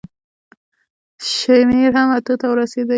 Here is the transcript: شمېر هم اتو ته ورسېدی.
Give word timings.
شمېر 1.33 1.91
هم 1.97 2.09
اتو 2.17 2.33
ته 2.39 2.45
ورسېدی. 2.49 2.89